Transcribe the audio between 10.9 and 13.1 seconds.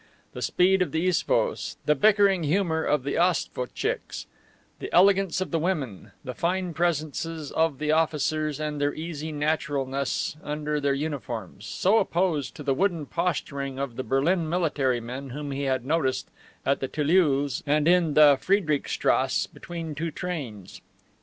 uniforms, so opposed to the wooden